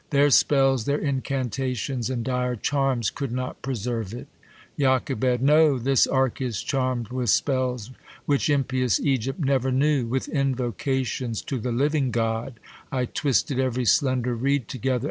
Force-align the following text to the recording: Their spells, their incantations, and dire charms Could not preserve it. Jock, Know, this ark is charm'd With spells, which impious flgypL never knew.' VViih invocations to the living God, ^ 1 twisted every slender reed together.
Their 0.09 0.31
spells, 0.31 0.85
their 0.85 0.97
incantations, 0.97 2.09
and 2.09 2.25
dire 2.25 2.55
charms 2.55 3.11
Could 3.11 3.31
not 3.31 3.61
preserve 3.61 4.15
it. 4.15 4.27
Jock, 4.79 5.11
Know, 5.41 5.77
this 5.77 6.07
ark 6.07 6.41
is 6.41 6.63
charm'd 6.63 7.09
With 7.09 7.29
spells, 7.29 7.91
which 8.25 8.49
impious 8.49 8.99
flgypL 8.99 9.37
never 9.37 9.71
knew.' 9.71 10.07
VViih 10.09 10.31
invocations 10.31 11.43
to 11.43 11.59
the 11.59 11.71
living 11.71 12.09
God, 12.09 12.55
^ 12.91 12.91
1 12.91 13.05
twisted 13.13 13.59
every 13.59 13.85
slender 13.85 14.33
reed 14.33 14.67
together. 14.67 14.99